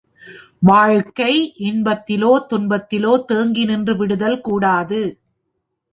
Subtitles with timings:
[0.59, 1.33] வாழ்க்கை
[1.59, 5.01] இன்பத்திலோ, துன்பத்திலோ தேங்கி நின்று விடுதல் கூடாது.